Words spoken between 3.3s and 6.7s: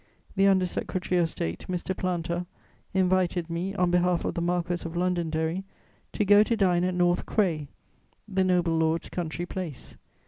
me, on behalf of the Marquess of Londonderry, to go to